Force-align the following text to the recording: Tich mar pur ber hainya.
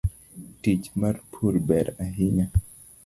Tich 0.61 0.87
mar 0.99 1.15
pur 1.31 1.53
ber 1.67 1.85
hainya. 2.17 2.45